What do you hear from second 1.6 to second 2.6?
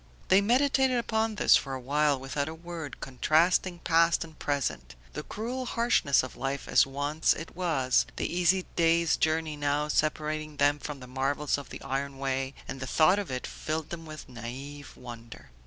a while without a